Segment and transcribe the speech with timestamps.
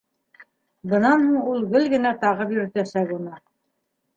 [0.93, 3.39] Бынан һуң ул гел генә тағып йөрөтәсәк уны.